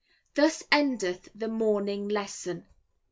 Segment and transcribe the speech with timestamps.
[0.33, 2.65] Thus endeth the morning lesson.